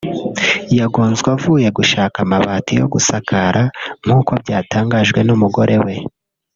[0.79, 3.63] yagonzwe avuye gushaka amabati yo kugasakara
[4.03, 5.93] nk’uko byatangajwe n’umugore we